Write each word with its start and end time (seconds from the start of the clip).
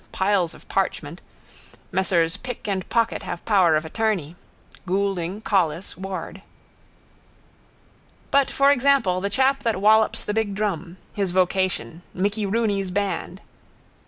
Piles 0.11 0.55
of 0.55 0.67
parchment. 0.67 1.21
Messrs 1.91 2.35
Pick 2.35 2.67
and 2.67 2.89
Pocket 2.89 3.21
have 3.21 3.45
power 3.45 3.75
of 3.75 3.85
attorney. 3.85 4.35
Goulding, 4.87 5.41
Collis, 5.41 5.95
Ward. 5.95 6.41
But 8.31 8.49
for 8.49 8.71
example 8.71 9.21
the 9.21 9.29
chap 9.29 9.61
that 9.61 9.79
wallops 9.79 10.23
the 10.23 10.33
big 10.33 10.55
drum. 10.55 10.97
His 11.13 11.29
vocation: 11.29 12.01
Mickey 12.15 12.47
Rooney's 12.47 12.89
band. 12.89 13.41